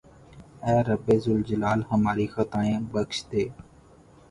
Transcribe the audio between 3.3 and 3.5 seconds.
دے